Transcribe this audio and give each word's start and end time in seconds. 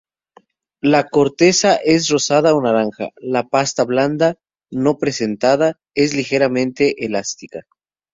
La 0.81 1.07
corteza 1.07 1.75
es 1.75 2.09
rosada 2.09 2.55
o 2.55 2.61
naranja, 2.63 3.11
la 3.17 3.47
pasta, 3.47 3.83
blanda 3.83 4.33
no 4.71 4.97
prensada, 4.97 5.77
es 5.93 6.15
ligeramente 6.15 7.05
elástica. 7.05 7.67